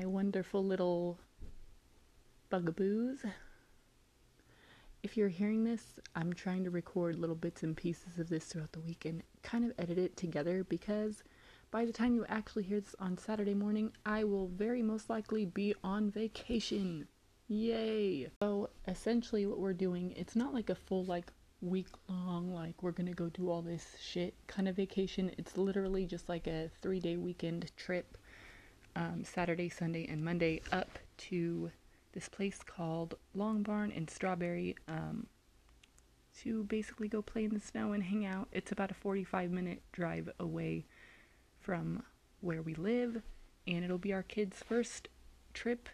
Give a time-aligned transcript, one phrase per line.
[0.00, 1.20] my wonderful little
[2.50, 3.20] bugaboos.
[5.04, 8.72] If you're hearing this, I'm trying to record little bits and pieces of this throughout
[8.72, 11.22] the week and kind of edit it together because
[11.70, 15.44] by the time you actually hear this on Saturday morning, I will very most likely
[15.44, 17.06] be on vacation.
[17.46, 18.30] Yay!
[18.42, 21.30] So essentially what we're doing, it's not like a full like
[21.60, 25.30] week long like we're gonna go do all this shit kind of vacation.
[25.38, 28.18] It's literally just like a three day weekend trip.
[28.96, 31.70] Um, Saturday, Sunday, and Monday up to
[32.12, 35.26] this place called Long Barn in Strawberry um,
[36.40, 38.48] to basically go play in the snow and hang out.
[38.52, 40.86] It's about a 45 minute drive away
[41.60, 42.02] from
[42.40, 43.22] where we live,
[43.66, 45.08] and it'll be our kids' first
[45.54, 45.88] trip,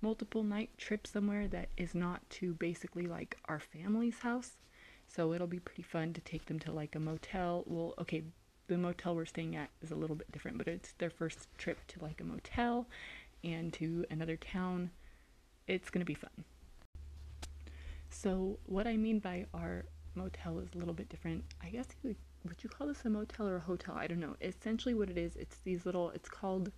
[0.00, 4.52] multiple night trip somewhere that is not to basically like our family's house.
[5.08, 7.64] So it'll be pretty fun to take them to like a motel.
[7.66, 8.22] Well, okay,
[8.68, 11.78] the motel we're staying at is a little bit different, but it's their first trip
[11.88, 12.86] to like a motel
[13.42, 14.90] and to another town
[15.66, 16.44] it's going to be fun.
[18.10, 19.84] So, what I mean by our
[20.14, 21.44] motel is a little bit different.
[21.62, 23.94] I guess you would, you call this a motel or a hotel?
[23.96, 24.36] I don't know.
[24.40, 26.10] Essentially, what it is, it's these little.
[26.10, 26.72] It's called.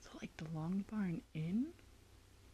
[0.00, 1.66] So like the Long Barn Inn,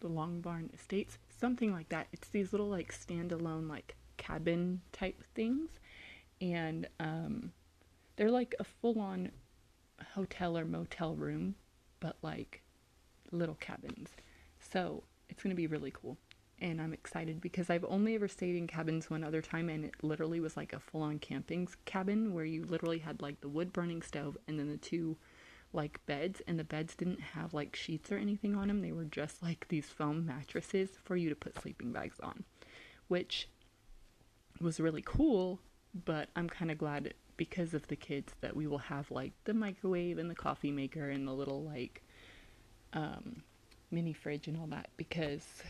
[0.00, 2.08] the Long Barn Estates, something like that.
[2.12, 5.68] It's these little like standalone like cabin type things,
[6.40, 7.52] and um,
[8.16, 9.30] they're like a full on
[10.14, 11.54] hotel or motel room,
[12.00, 12.62] but like
[13.30, 14.10] little cabins.
[14.58, 16.16] So it's going to be really cool.
[16.60, 19.94] And I'm excited because I've only ever stayed in cabins one other time, and it
[20.02, 23.72] literally was like a full on camping cabin where you literally had like the wood
[23.72, 25.16] burning stove and then the two
[25.72, 28.80] like beds, and the beds didn't have like sheets or anything on them.
[28.80, 32.44] They were just like these foam mattresses for you to put sleeping bags on,
[33.08, 33.48] which
[34.60, 35.58] was really cool.
[36.04, 39.54] But I'm kind of glad because of the kids that we will have like the
[39.54, 42.02] microwave and the coffee maker and the little like
[42.92, 43.42] um,
[43.90, 45.62] mini fridge and all that because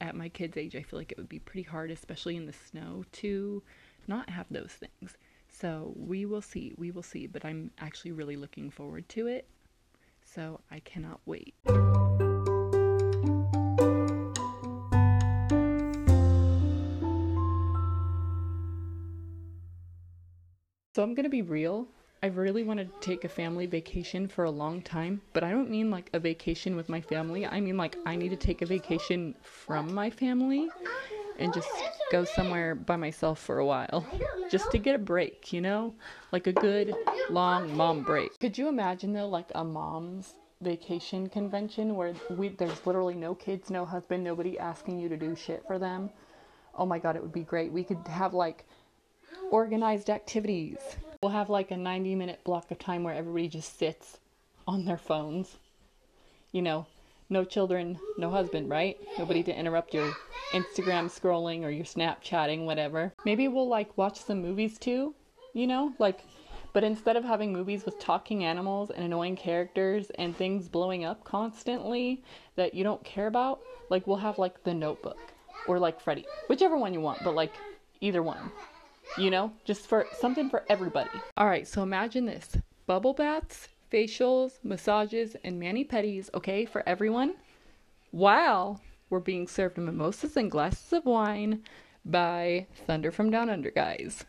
[0.00, 2.52] at my kids' age, I feel like it would be pretty hard, especially in the
[2.52, 3.62] snow, to
[4.08, 5.16] not have those things.
[5.48, 9.46] So we will see, we will see, but I'm actually really looking forward to it.
[10.24, 11.54] So I cannot wait.
[20.96, 21.86] So I'm going to be real.
[22.20, 25.70] I've really wanted to take a family vacation for a long time, but I don't
[25.70, 27.46] mean like a vacation with my family.
[27.46, 30.68] I mean like I need to take a vacation from my family
[31.38, 31.68] and just
[32.10, 34.04] go somewhere by myself for a while.
[34.50, 35.94] Just to get a break, you know?
[36.32, 36.92] Like a good
[37.30, 38.36] long mom break.
[38.40, 43.70] Could you imagine though like a mom's vacation convention where we there's literally no kids,
[43.70, 46.10] no husband, nobody asking you to do shit for them?
[46.74, 47.70] Oh my god, it would be great.
[47.70, 48.66] We could have like
[49.50, 50.78] organized activities
[51.22, 54.20] We'll have like a 90 minute block of time where everybody just sits
[54.66, 55.58] on their phones.
[56.50, 56.86] You know,
[57.28, 58.96] no children, no husband, right?
[59.18, 60.10] Nobody to interrupt your
[60.52, 63.12] Instagram scrolling or your Snapchatting, whatever.
[63.26, 65.14] Maybe we'll like watch some movies too,
[65.52, 65.92] you know?
[65.98, 66.20] Like,
[66.72, 71.22] but instead of having movies with talking animals and annoying characters and things blowing up
[71.24, 72.24] constantly
[72.56, 73.60] that you don't care about,
[73.90, 75.18] like we'll have like The Notebook
[75.68, 77.52] or like Freddy, whichever one you want, but like
[78.00, 78.50] either one
[79.18, 81.10] you know, just for something for everybody.
[81.36, 82.56] All right, so imagine this
[82.86, 87.34] bubble baths, facials, massages, and mani pedis, okay, for everyone,
[88.10, 91.62] while we're being served mimosas and glasses of wine
[92.04, 94.24] by Thunder from Down Under guys.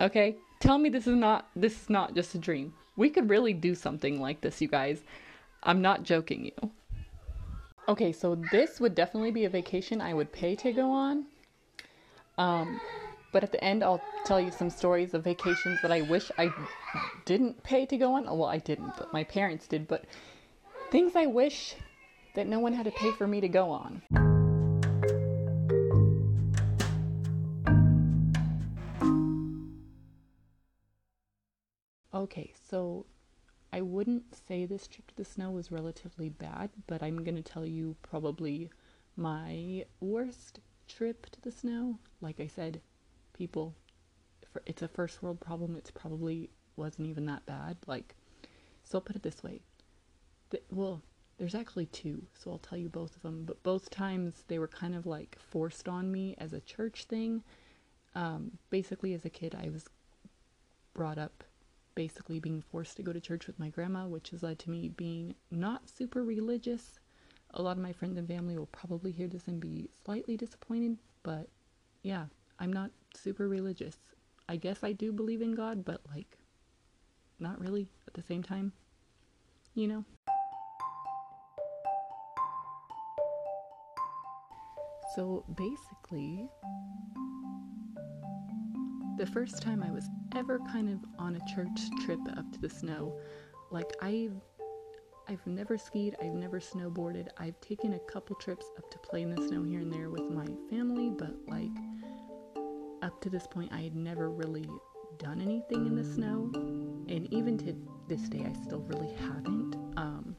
[0.00, 2.74] Okay, tell me this is not this is not just a dream.
[2.96, 5.02] We could really do something like this, you guys.
[5.62, 6.70] I'm not joking you.
[7.88, 11.26] Okay, so this would definitely be a vacation I would pay to go on.
[12.38, 12.80] Um,
[13.34, 16.54] but at the end, I'll tell you some stories of vacations that I wish I
[17.24, 18.26] didn't pay to go on.
[18.26, 19.88] Well, I didn't, but my parents did.
[19.88, 20.04] But
[20.92, 21.74] things I wish
[22.34, 24.02] that no one had to pay for me to go on.
[32.14, 33.04] Okay, so
[33.72, 37.42] I wouldn't say this trip to the snow was relatively bad, but I'm going to
[37.42, 38.70] tell you probably
[39.16, 41.98] my worst trip to the snow.
[42.20, 42.80] Like I said,
[43.34, 43.74] people
[44.66, 48.14] it's a first world problem it's probably wasn't even that bad like
[48.84, 49.60] so i'll put it this way.
[50.50, 51.02] The, well
[51.38, 54.68] there's actually two so i'll tell you both of them but both times they were
[54.68, 57.42] kind of like forced on me as a church thing.
[58.16, 59.86] Um, basically as a kid i was
[60.94, 61.42] brought up
[61.96, 64.88] basically being forced to go to church with my grandma which has led to me
[64.88, 66.98] being not super religious.
[67.56, 70.98] A lot of my friends and family will probably hear this and be slightly disappointed
[71.22, 71.48] but
[72.02, 72.26] yeah
[72.58, 73.96] I'm not super religious.
[74.48, 76.38] I guess I do believe in God, but like,
[77.38, 78.72] not really at the same time,
[79.74, 80.04] you know?
[85.14, 86.48] So basically,
[89.16, 91.68] the first time I was ever kind of on a church
[92.04, 93.16] trip up to the snow,
[93.70, 94.34] like I've
[95.28, 97.28] I've never skied, I've never snowboarded.
[97.38, 100.28] I've taken a couple trips up to play in the snow here and there with
[100.30, 101.70] my family, but like
[103.04, 104.68] up to this point I had never really
[105.18, 106.50] done anything in the snow.
[107.08, 107.76] And even to
[108.08, 109.76] this day I still really haven't.
[109.96, 110.34] Um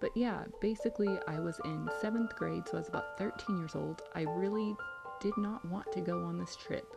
[0.00, 4.00] but yeah, basically I was in 7th grade, so I was about 13 years old.
[4.14, 4.74] I really
[5.20, 6.96] did not want to go on this trip.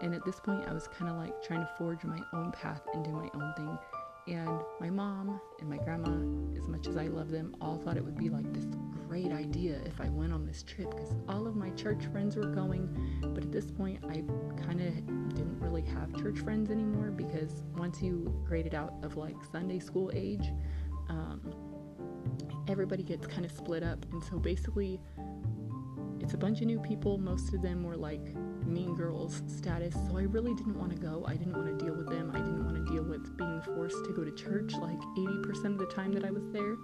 [0.00, 2.80] And at this point, I was kind of like trying to forge my own path
[2.94, 3.78] and do my own thing.
[4.26, 6.10] And my mom and my grandma,
[6.58, 8.64] as much as I love them, all thought it would be like this
[9.08, 12.46] great idea if I went on this trip because all of my church friends were
[12.46, 12.88] going.
[13.22, 14.22] But at this point, I
[14.62, 19.36] kind of didn't really have church friends anymore because once you graded out of like
[19.52, 20.46] Sunday school age,
[21.08, 21.40] um,
[22.68, 24.04] everybody gets kind of split up.
[24.12, 25.00] And so basically,
[26.20, 27.18] it's a bunch of new people.
[27.18, 28.34] Most of them were like
[28.66, 31.24] mean girls status, so I really didn't want to go.
[31.26, 32.30] I didn't want to deal with them.
[32.32, 35.78] I didn't want to deal with being forced to go to church like 80% of
[35.78, 36.76] the time that I was there.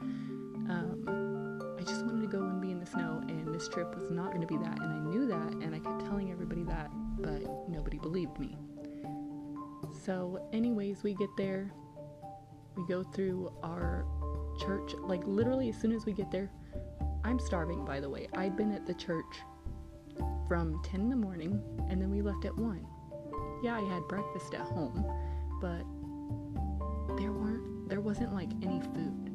[2.81, 4.79] The snow, and this trip was not going to be that.
[4.81, 8.56] And I knew that, and I kept telling everybody that, but nobody believed me.
[10.05, 11.73] So, anyways, we get there,
[12.77, 14.06] we go through our
[14.61, 16.50] church, like literally as soon as we get there.
[17.25, 18.29] I'm starving, by the way.
[18.35, 19.41] I'd been at the church
[20.49, 22.87] from 10 in the morning and then we left at 1.
[23.62, 25.05] Yeah, I had breakfast at home,
[25.61, 25.85] but
[27.19, 29.30] there weren't there wasn't like any food.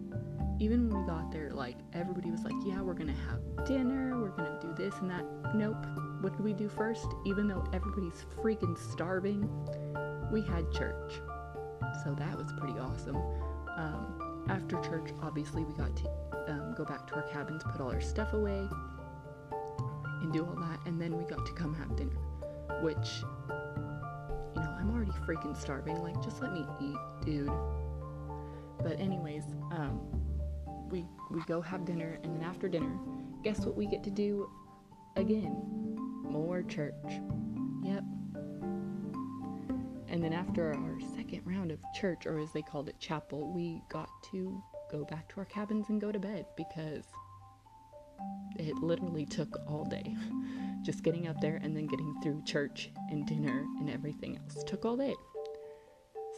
[0.60, 4.20] Even when we got there, like everybody was like, "Yeah, we're to have dinner.
[4.20, 4.30] We're
[4.60, 5.86] to do this and that." Nope.
[6.22, 7.08] What did we do first?
[7.26, 9.50] Even though everybody's freaking starving,
[10.32, 11.14] we had church.
[12.04, 13.18] So that was pretty awesome.
[13.78, 16.10] Um, after church, obviously, we got to
[16.48, 18.68] um, go back to our cabins, put all our stuff away,
[20.22, 22.18] and do all that, and then we got to come have dinner,
[22.82, 23.24] which,
[24.56, 26.02] you know, I'm already freaking starving.
[26.02, 27.52] Like, just let me eat, dude.
[28.82, 30.00] But anyways, um,
[30.90, 32.98] we we go have dinner, and then after dinner,
[33.44, 34.50] guess what we get to do
[35.16, 35.64] again?
[36.24, 36.94] More church.
[37.84, 38.04] Yep.
[40.08, 43.82] And then after our second round of church, or as they called it, chapel, we
[43.90, 44.62] got to
[44.92, 47.06] go back to our cabins and go to bed because
[48.58, 50.16] it literally took all day.
[50.84, 54.86] Just getting up there and then getting through church and dinner and everything else took
[54.86, 55.16] all day.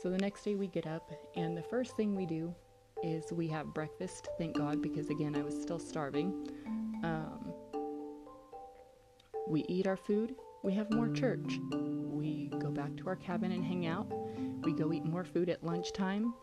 [0.02, 2.56] So the next day we get up, and the first thing we do
[3.04, 6.50] is we have breakfast, thank God, because again, I was still starving.
[7.04, 7.54] Um,
[9.48, 11.60] we eat our food, we have more church.
[11.72, 14.08] We go back to our cabin and hang out.
[14.64, 16.34] We go eat more food at lunchtime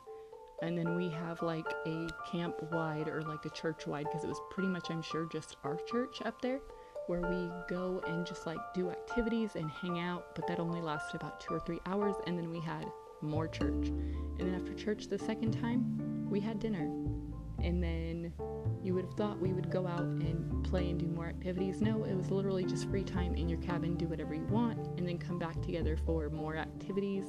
[0.62, 4.28] and then we have like a camp wide or like a church wide because it
[4.28, 6.60] was pretty much i'm sure just our church up there
[7.06, 11.16] where we go and just like do activities and hang out but that only lasted
[11.16, 12.86] about two or three hours and then we had
[13.20, 16.90] more church and then after church the second time we had dinner
[17.62, 18.32] and then
[18.82, 22.02] you would have thought we would go out and play and do more activities no
[22.02, 25.16] it was literally just free time in your cabin do whatever you want and then
[25.16, 27.26] come back together for more activities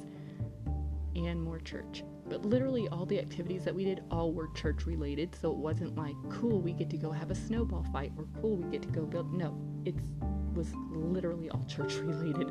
[1.14, 5.32] and more church but literally, all the activities that we did all were church related.
[5.40, 8.56] So it wasn't like, cool, we get to go have a snowball fight, or cool,
[8.56, 9.32] we get to go build.
[9.32, 9.94] No, it
[10.52, 12.48] was literally all church related.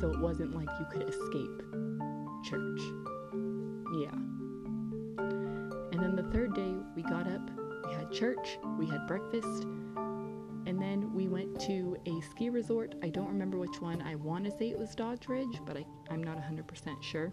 [0.00, 1.62] So it wasn't like you could escape
[2.44, 2.80] church.
[4.00, 4.35] Yeah.
[5.96, 7.40] And then the third day, we got up,
[7.86, 9.62] we had church, we had breakfast,
[10.66, 12.94] and then we went to a ski resort.
[13.02, 14.02] I don't remember which one.
[14.02, 17.32] I want to say it was Dodge Ridge, but I, I'm not 100% sure.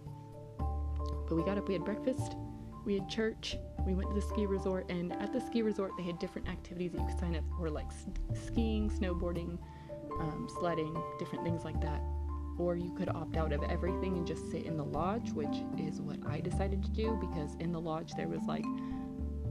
[1.28, 2.38] But we got up, we had breakfast,
[2.86, 6.04] we had church, we went to the ski resort, and at the ski resort, they
[6.04, 7.92] had different activities that you could sign up for, like
[8.48, 9.58] skiing, snowboarding,
[10.22, 12.02] um, sledding, different things like that.
[12.58, 16.02] Or you could opt out of everything and just sit in the lodge, which is
[16.02, 18.66] what I decided to do because in the lodge there was like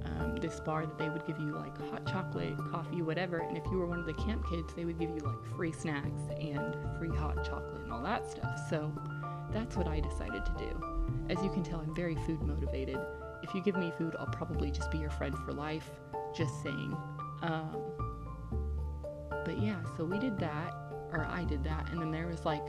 [0.04, 3.38] um, this bar that they would give you like hot chocolate, coffee, whatever.
[3.38, 5.72] And if you were one of the camp kids, they would give you like free
[5.72, 8.60] snacks and free hot chocolate and all that stuff.
[8.68, 8.92] So
[9.52, 10.84] that's what I decided to do.
[11.28, 12.98] As you can tell, I'm very food motivated.
[13.42, 15.90] If you give me food, I'll probably just be your friend for life.
[16.36, 16.96] Just saying.
[17.42, 17.76] Um,
[19.44, 20.74] but yeah, so we did that,
[21.12, 22.62] or I did that, and then there was like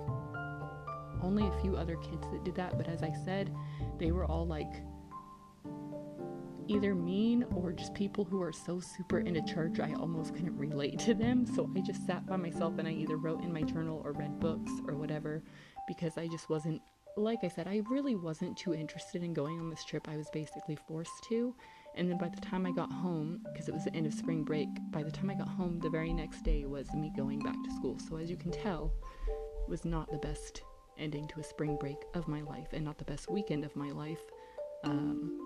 [1.24, 3.53] only a few other kids that did that, but as I said,
[3.98, 4.72] they were all like
[6.68, 11.00] either mean or just people who are so super into church I almost couldn't relate
[11.00, 11.46] to them.
[11.46, 14.39] So I just sat by myself and I either wrote in my journal or read
[14.39, 15.44] books or whatever
[15.88, 16.82] because I just wasn't
[17.15, 20.08] like I said, I really wasn't too interested in going on this trip.
[20.10, 21.53] I was basically forced to.
[21.96, 24.44] And then by the time I got home, because it was the end of spring
[24.44, 27.62] break, by the time I got home, the very next day was me going back
[27.63, 28.00] to school.
[28.00, 28.92] So as you can tell,
[29.27, 30.63] it was not the best
[30.97, 33.91] ending to a spring break of my life and not the best weekend of my
[33.91, 34.21] life.
[34.83, 35.39] Um,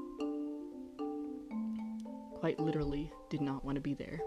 [2.40, 4.20] quite literally did not want to be there.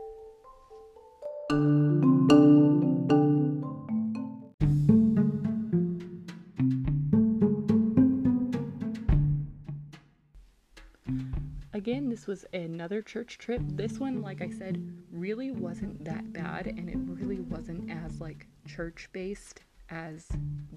[11.73, 13.63] Again, this was another church trip.
[13.65, 18.47] This one, like I said, really wasn't that bad and it really wasn't as like
[18.67, 20.27] church based as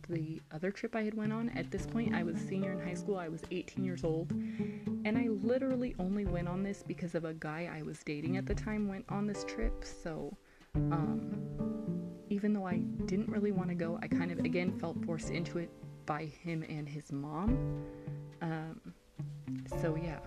[0.10, 1.50] the other trip I had went on.
[1.50, 3.18] At this point, I was senior in high school.
[3.18, 7.34] I was 18 years old, and I literally only went on this because of a
[7.34, 9.84] guy I was dating at the time went on this trip.
[9.84, 10.36] So,
[10.76, 11.32] um,
[12.30, 15.60] even though I didn't really want to go, I kind of again felt forced into
[15.60, 15.70] it
[16.06, 17.86] by him and his mom.
[18.42, 18.94] Um,
[19.82, 20.20] so yeah.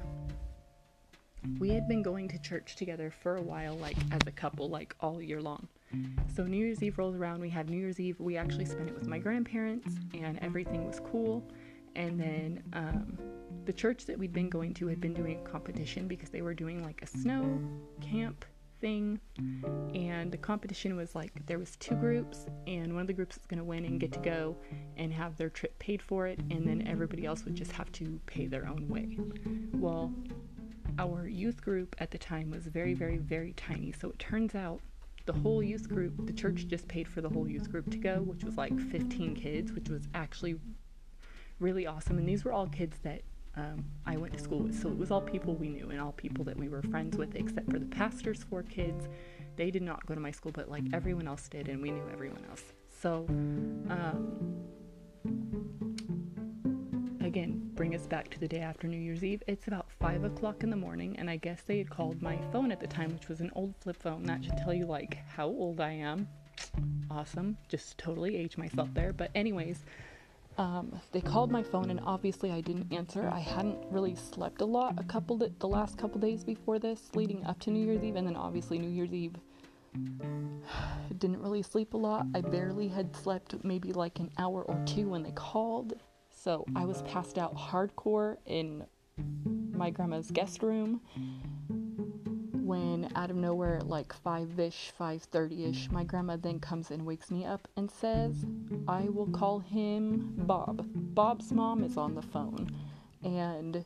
[1.59, 4.97] We had been going to church together for a while, like as a couple, like
[5.01, 5.69] all year long.
[6.35, 7.41] So New Year's Eve rolls around.
[7.41, 8.19] We had New Year's Eve.
[8.21, 11.43] We actually spent it with my grandparents, and everything was cool.
[11.95, 13.19] And then um,
[13.65, 16.55] the church that we'd been going to had been doing a competition because they were
[16.55, 17.59] doing like a snow
[18.01, 18.45] camp
[18.81, 19.19] thing
[19.95, 23.47] and the competition was like there was two groups and one of the groups was
[23.47, 24.57] going to win and get to go
[24.97, 28.21] and have their trip paid for it and then everybody else would just have to
[28.27, 29.19] pay their own way
[29.73, 30.13] well
[30.99, 34.81] our youth group at the time was very very very tiny so it turns out
[35.27, 38.19] the whole youth group, the church just paid for the whole youth group to go,
[38.21, 40.59] which was like 15 kids, which was actually
[41.59, 42.19] really awesome.
[42.19, 43.23] And these were all kids that
[43.57, 44.81] um, I went to school with.
[44.81, 47.35] So it was all people we knew and all people that we were friends with,
[47.35, 49.09] except for the pastor's four kids.
[49.57, 52.09] They did not go to my school, but like everyone else did, and we knew
[52.13, 52.63] everyone else.
[53.01, 54.56] So, um,
[57.37, 59.43] again, bring us back to the day after New Year's Eve.
[59.47, 62.73] It's about 5 o'clock in the morning, and I guess they had called my phone
[62.73, 64.23] at the time, which was an old flip phone.
[64.23, 66.29] That should tell you, like, how old I am.
[67.11, 67.59] Awesome.
[67.69, 69.13] Just totally age myself there.
[69.13, 69.85] But, anyways,
[70.57, 73.29] um, they called my phone, and obviously I didn't answer.
[73.31, 77.11] I hadn't really slept a lot a couple di- the last couple days before this,
[77.15, 79.35] leading up to New Year's Eve, and then obviously New Year's Eve.
[81.19, 82.29] Didn't really sleep a lot.
[82.35, 85.93] I barely had slept maybe like an hour or two when they called
[86.47, 88.87] so I was passed out hardcore in
[89.73, 91.01] my grandma's guest room
[92.53, 97.67] when out of nowhere like 5ish 5.30ish my grandma then comes and wakes me up
[97.77, 98.47] and says
[98.87, 100.87] i will call him bob.
[101.17, 102.71] Bob's mom is on the phone
[103.25, 103.85] and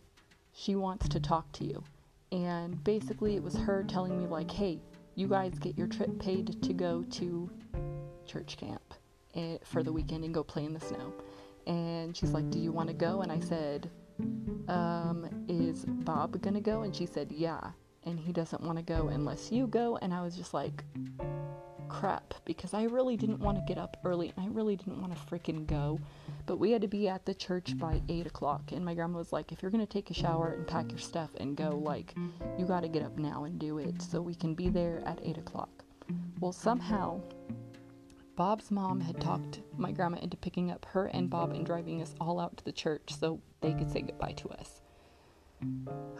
[0.52, 1.82] she wants to talk to you.
[2.30, 4.82] And basically it was her telling me like hey
[5.14, 7.48] you guys get your trip paid to go to
[8.26, 8.92] church camp
[9.34, 11.14] eh, for the weekend and go play in the snow
[11.70, 13.22] and she's like, Do you want to go?
[13.22, 13.88] And I said,
[14.68, 16.82] um, Is Bob gonna go?
[16.82, 17.70] And she said, Yeah.
[18.04, 19.96] And he doesn't want to go unless you go.
[20.02, 20.82] And I was just like,
[21.88, 25.12] Crap, because I really didn't want to get up early and I really didn't want
[25.14, 26.00] to freaking go.
[26.46, 28.72] But we had to be at the church by 8 o'clock.
[28.72, 31.30] And my grandma was like, If you're gonna take a shower and pack your stuff
[31.38, 32.14] and go, like,
[32.58, 35.38] you gotta get up now and do it so we can be there at 8
[35.38, 35.84] o'clock.
[36.40, 37.20] Well, somehow,
[38.40, 42.14] Bob's mom had talked my grandma into picking up her and Bob and driving us
[42.18, 44.80] all out to the church so they could say goodbye to us.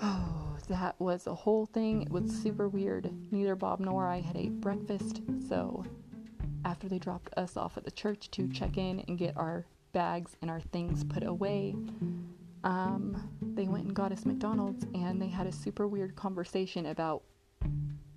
[0.03, 2.03] Oh, that was a whole thing.
[2.03, 3.11] It was super weird.
[3.31, 5.87] Neither Bob nor I had ate breakfast, so
[6.67, 10.37] after they dropped us off at the church to check in and get our bags
[10.43, 11.75] and our things put away,
[12.65, 17.23] um, they went and got us McDonald's and they had a super weird conversation about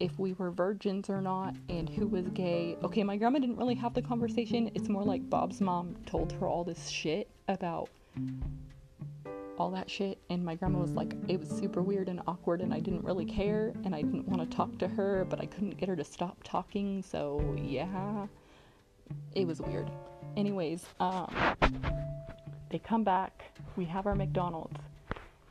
[0.03, 2.75] if we were virgins or not and who was gay.
[2.83, 4.69] Okay, my grandma didn't really have the conversation.
[4.75, 7.89] It's more like Bob's mom told her all this shit about
[9.57, 12.73] all that shit and my grandma was like it was super weird and awkward and
[12.73, 15.77] I didn't really care and I didn't want to talk to her, but I couldn't
[15.77, 17.01] get her to stop talking.
[17.01, 18.27] So, yeah.
[19.33, 19.89] It was weird.
[20.35, 21.33] Anyways, um
[22.69, 23.43] they come back.
[23.77, 24.81] We have our McDonald's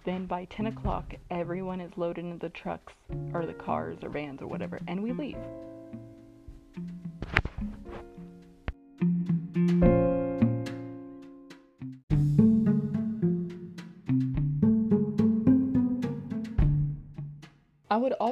[0.04, 2.92] then by 10 o'clock, everyone is loaded into the trucks
[3.32, 5.36] or the cars or vans or whatever, and we leave.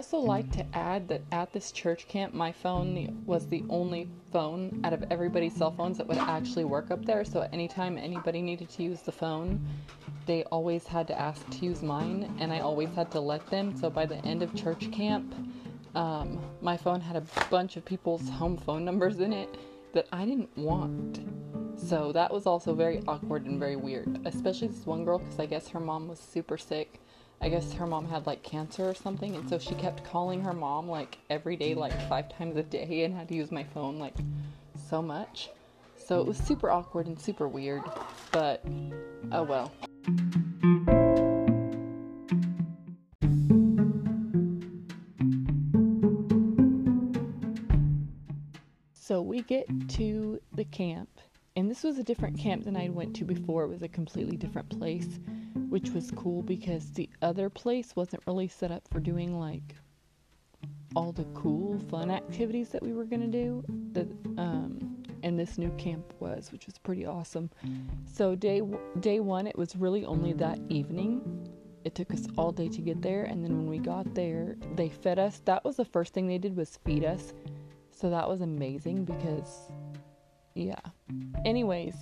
[0.00, 4.80] Also like to add that at this church camp, my phone was the only phone
[4.83, 7.23] out of everybody's cell phones that would actually work up there.
[7.23, 9.62] So anytime anybody needed to use the phone,
[10.25, 13.76] they always had to ask to use mine, and I always had to let them.
[13.76, 15.35] So by the end of church camp,
[15.95, 19.59] um, my phone had a bunch of people's home phone numbers in it
[19.92, 21.21] that I didn't want.
[21.76, 25.45] So that was also very awkward and very weird, especially this one girl because I
[25.45, 27.02] guess her mom was super sick.
[27.43, 30.53] I guess her mom had like cancer or something, and so she kept calling her
[30.53, 33.99] mom like every day, like five times a day, and had to use my phone
[33.99, 34.15] like
[34.91, 35.49] so much.
[35.97, 37.83] So it was super awkward and super weird,
[38.31, 38.63] but
[39.33, 39.73] oh well.
[48.93, 51.09] So we get to the camp,
[51.57, 53.65] and this was a different camp than I went to before.
[53.65, 55.19] It was a completely different place
[55.71, 59.77] which was cool because the other place wasn't really set up for doing like
[60.97, 63.65] all the cool fun activities that we were gonna do.
[63.93, 64.03] The
[64.37, 67.50] um, and this new camp was, which was pretty awesome.
[68.05, 68.62] So day
[68.99, 71.49] day one, it was really only that evening.
[71.85, 74.89] It took us all day to get there, and then when we got there, they
[74.89, 75.41] fed us.
[75.47, 77.33] That was the first thing they did was feed us.
[77.91, 79.71] So that was amazing because,
[80.55, 80.81] yeah.
[81.47, 81.95] Anyways,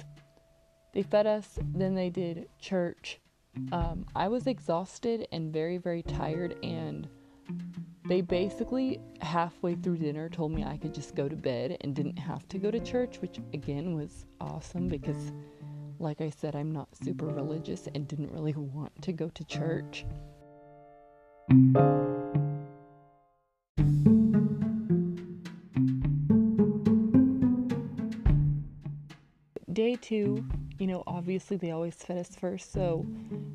[0.95, 1.59] they fed us.
[1.75, 3.21] Then they did church
[3.73, 7.09] um, I was exhausted and very, very tired, and
[8.07, 12.19] they basically halfway through dinner told me I could just go to bed and didn't
[12.19, 15.33] have to go to church, which again was awesome because,
[15.99, 20.07] like I said, I'm not super religious and didn't really want to go to church.
[29.73, 30.45] Day two,
[30.79, 33.05] you know, obviously they always fed us first, so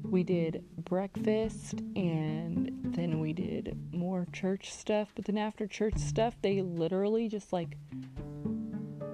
[0.03, 5.11] we did breakfast and then we did more church stuff.
[5.15, 7.77] But then after church stuff, they literally just like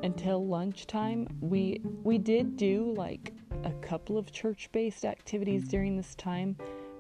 [0.01, 6.57] until lunchtime, we we did do like a couple of church-based activities during this time,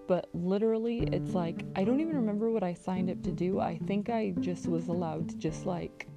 [0.07, 3.59] but literally it's like I don't even remember what I signed up to do.
[3.59, 6.07] I think I just was allowed to just like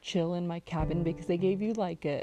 [0.00, 2.22] chill in my cabin because they gave you like a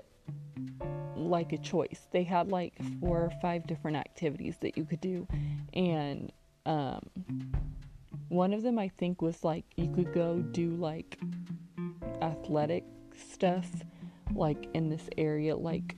[1.34, 2.08] like a choice.
[2.12, 5.28] They had like four or five different activities that you could do.
[5.74, 6.32] And
[6.68, 7.02] um,
[8.30, 11.20] one of them I think was like you could go do like
[12.22, 12.84] athletic
[13.16, 13.68] stuff
[14.36, 15.96] like in this area like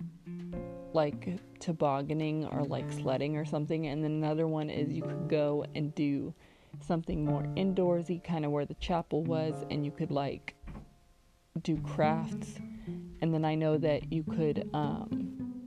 [0.93, 5.65] like tobogganing or like sledding or something and then another one is you could go
[5.75, 6.33] and do
[6.79, 10.55] something more indoorsy kind of where the chapel was and you could like
[11.61, 12.55] do crafts
[13.25, 15.63] and then I know that you could um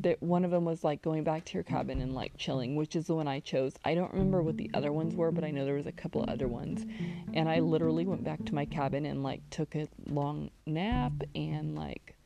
[0.00, 2.96] that one of them was like going back to your cabin and like chilling, which
[2.96, 3.74] is the one I chose.
[3.84, 6.24] I don't remember what the other ones were, but I know there was a couple
[6.24, 6.86] of other ones.
[7.34, 11.76] And I literally went back to my cabin and like took a long nap and
[11.76, 12.16] like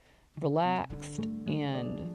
[0.40, 2.08] relaxed and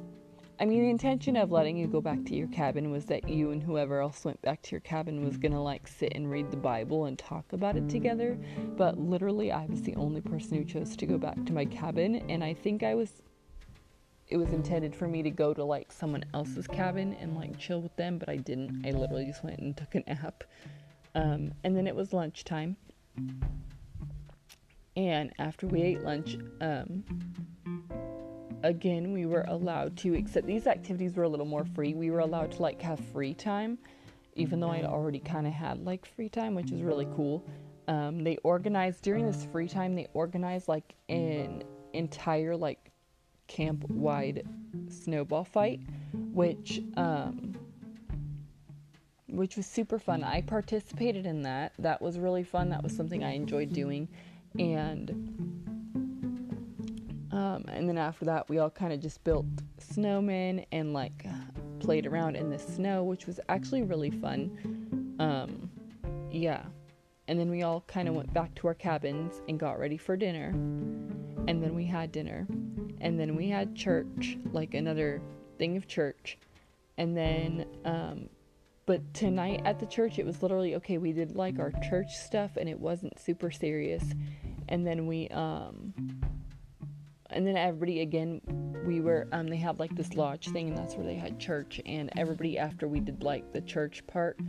[0.62, 3.50] I mean, the intention of letting you go back to your cabin was that you
[3.50, 6.58] and whoever else went back to your cabin was gonna like sit and read the
[6.58, 8.38] Bible and talk about it together.
[8.78, 12.24] But literally, I was the only person who chose to go back to my cabin,
[12.30, 13.24] and I think I was.
[14.28, 17.82] It was intended for me to go to like someone else's cabin and like chill
[17.82, 18.86] with them, but I didn't.
[18.86, 20.44] I literally just went and took a nap.
[21.16, 22.78] Um, and then it was lunchtime.
[24.96, 27.04] And after we ate lunch, um,
[28.64, 31.94] again we were allowed to except these activities were a little more free.
[31.94, 33.78] We were allowed to like have free time
[34.36, 37.46] even though i'd already kind of had like free time which is really cool.
[37.88, 42.92] Um, they organized during this free time they organized like an entire like
[43.48, 44.48] camp wide
[44.88, 45.82] snowball fight
[46.14, 47.56] which um,
[49.32, 50.24] which was super fun.
[50.24, 51.74] I participated in that.
[51.80, 52.70] That was really fun.
[52.70, 54.08] That was something i enjoyed doing.
[54.60, 55.81] And
[57.32, 59.46] um, and then after that, we all kind of just built
[59.80, 61.26] snowmen and like
[61.80, 65.16] played around in the snow, which was actually really fun.
[65.20, 65.70] Um,
[66.30, 66.64] yeah.
[67.28, 70.18] And then we all kind of went back to our cabins and got ready for
[70.18, 70.50] dinner.
[71.48, 72.46] And then we had dinner.
[73.00, 75.22] And then we had church, like another
[75.58, 76.38] thing of church.
[76.98, 78.30] And then, um,
[78.86, 82.58] but tonight at the church, it was literally okay, we did like our church stuff
[82.58, 84.04] and it wasn't super serious.
[84.68, 85.94] And then we, um,
[87.32, 88.42] and then everybody again
[88.86, 91.82] we were um they have like this lodge thing and that's where they had church.
[91.86, 94.40] And everybody after we did like the church part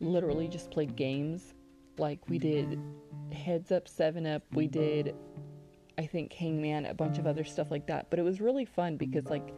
[0.00, 1.54] literally just played games.
[1.98, 2.80] Like we did
[3.32, 4.42] heads up seven up.
[4.52, 5.14] We did
[5.98, 8.10] i think hangman a bunch of other stuff like that.
[8.10, 9.54] But it was really fun because like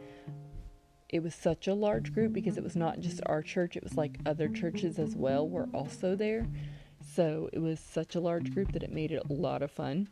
[1.08, 3.76] it was such a large group because it was not just our church.
[3.76, 6.46] It was like other churches as well were also there.
[7.14, 10.08] So it was such a large group that it made it a lot of fun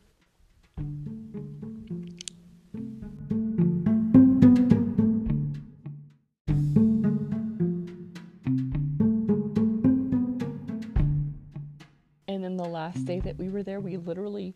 [13.21, 14.55] that we were there, we literally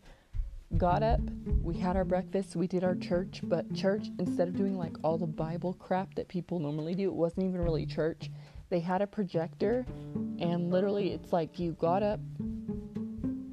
[0.77, 1.21] got up,
[1.63, 5.17] we had our breakfast, we did our church, but church, instead of doing like all
[5.17, 8.29] the Bible crap that people normally do, it wasn't even really church.
[8.69, 9.85] They had a projector
[10.39, 12.19] And literally, it's like you got up,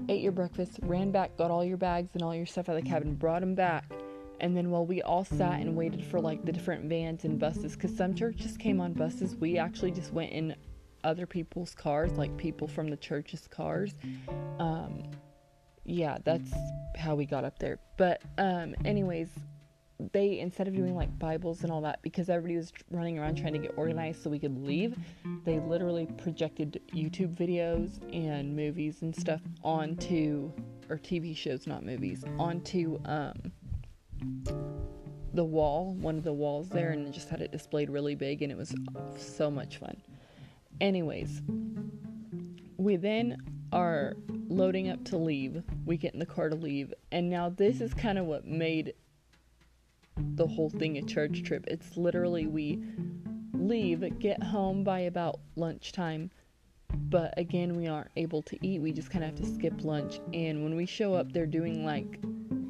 [0.08, 2.82] ate your breakfast, ran back, got all your bags and all your stuff out of
[2.82, 3.84] the cabin, brought them back.
[4.40, 7.76] And then while we all sat and waited for like the different vans and buses,
[7.76, 10.56] because some churches came on buses, we actually just went in
[11.04, 13.94] other people's cars, like people from the church's cars.
[14.58, 15.02] Um,
[15.84, 16.52] yeah, that's
[16.96, 17.78] how we got up there.
[17.96, 19.28] But, um, anyways,
[20.12, 23.52] they instead of doing like Bibles and all that, because everybody was running around trying
[23.52, 24.96] to get organized so we could leave,
[25.44, 30.50] they literally projected YouTube videos and movies and stuff onto,
[30.88, 33.52] or TV shows, not movies, onto um,
[35.34, 38.50] the wall, one of the walls there, and just had it displayed really big, and
[38.50, 38.74] it was
[39.16, 39.96] so much fun.
[40.82, 41.42] Anyways,
[42.76, 43.40] we then
[43.72, 44.16] are
[44.48, 45.62] loading up to leave.
[45.86, 48.94] We get in the car to leave, and now this is kind of what made
[50.16, 51.64] the whole thing a church trip.
[51.68, 52.82] It's literally we
[53.54, 56.32] leave, get home by about lunchtime,
[56.92, 58.82] but again, we aren't able to eat.
[58.82, 60.20] We just kind of have to skip lunch.
[60.34, 62.20] And when we show up, they're doing like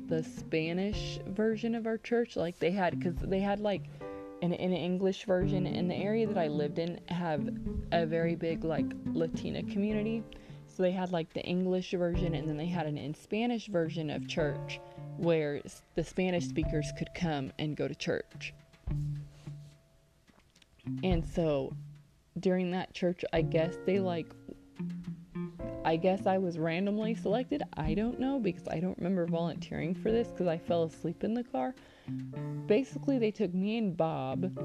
[0.09, 2.37] the Spanish version of our church.
[2.37, 3.85] Like they had, because they had like
[4.43, 5.67] an, an English version.
[5.67, 7.49] And the area that I lived in have
[7.93, 10.23] a very big like Latina community.
[10.67, 14.11] So they had like the English version, and then they had an in Spanish version
[14.11, 14.81] of church
[15.19, 15.61] where
[15.95, 18.55] the Spanish speakers could come and go to church.
[21.03, 21.75] And so
[22.41, 24.27] during that church, I guess they like,
[25.85, 27.63] I guess I was randomly selected.
[27.77, 31.35] I don't know because I don't remember volunteering for this because I fell asleep in
[31.35, 31.75] the car.
[32.67, 34.57] Basically, they took me and Bob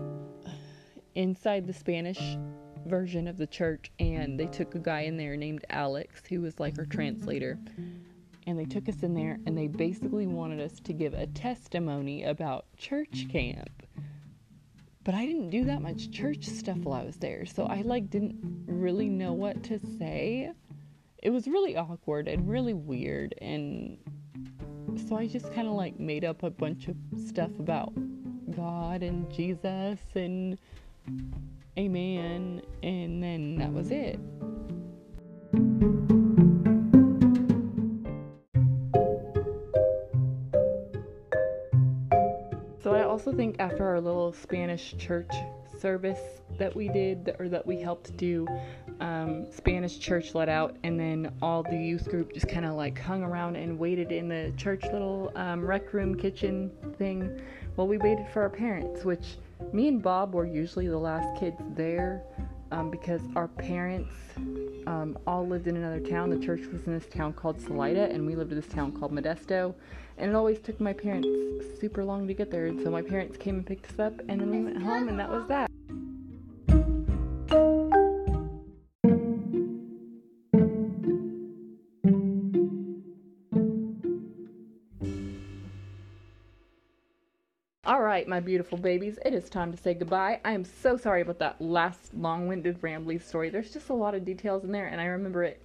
[1.15, 2.37] inside the Spanish
[2.85, 6.59] version of the church and they took a guy in there named Alex who was
[6.59, 7.59] like our translator
[8.45, 12.23] and they took us in there and they basically wanted us to give a testimony
[12.23, 13.83] about church camp.
[15.03, 18.09] But I didn't do that much church stuff while I was there, so I like
[18.09, 20.51] didn't really know what to say.
[21.23, 23.97] It was really awkward and really weird and
[25.07, 26.95] so I just kind of like made up a bunch of
[27.27, 27.93] stuff about
[28.55, 30.57] God and Jesus and
[31.77, 34.19] amen and then that was it.
[42.81, 45.31] So I also think after our little Spanish church
[45.79, 48.47] service that we did, or that we helped do,
[48.99, 52.99] um, Spanish church let out, and then all the youth group just kind of like
[52.99, 57.39] hung around and waited in the church little um, rec room kitchen thing
[57.75, 59.37] while we waited for our parents, which
[59.71, 62.23] me and Bob were usually the last kids there
[62.71, 64.13] um, because our parents
[64.87, 66.29] um, all lived in another town.
[66.29, 69.11] The church was in this town called Salida, and we lived in this town called
[69.11, 69.73] Modesto.
[70.17, 71.27] And it always took my parents
[71.79, 72.65] super long to get there.
[72.65, 75.19] And so my parents came and picked us up, and then we went home, and
[75.19, 75.69] that was that.
[88.07, 90.39] All right, my beautiful babies, it is time to say goodbye.
[90.45, 93.49] I am so sorry about that last long winded, rambly story.
[93.49, 95.61] There's just a lot of details in there, and I remember it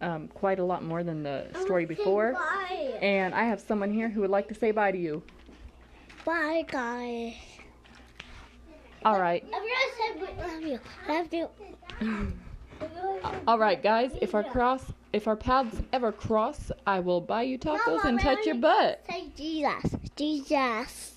[0.00, 2.34] um, quite a lot more than the story before.
[3.00, 5.22] And I have someone here who would like to say bye to you.
[6.24, 7.34] Bye, guys.
[9.04, 9.44] All right.
[9.44, 10.80] I'm gonna say love you.
[11.08, 12.32] Love you.
[13.46, 14.10] All right, guys.
[14.20, 18.46] If our cross, if our paths ever cross, I will buy you tacos and touch
[18.46, 19.04] your butt.
[19.08, 19.94] Say Jesus.
[20.16, 21.11] Jesus.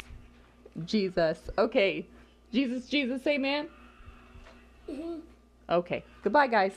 [0.83, 1.49] Jesus.
[1.57, 2.05] Okay.
[2.51, 3.67] Jesus, Jesus, amen.
[4.89, 5.21] Mhm.
[5.69, 6.03] Okay.
[6.23, 6.73] Goodbye, guys.